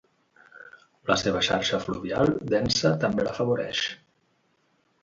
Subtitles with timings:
[1.11, 3.87] La seva xarxa fluvial densa també l'afavoreix.